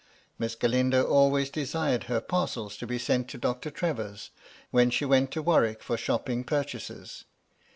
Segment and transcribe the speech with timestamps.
[0.39, 4.31] Miss Galindo always desired her parcels to be sent to Doctor Trevor's,
[4.71, 7.25] when she went to Warwick for shopping purchases.